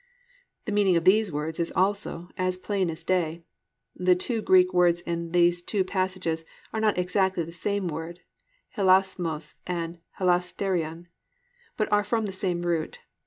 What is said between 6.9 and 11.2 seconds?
exactly the same words (hilasmos and hilasterion)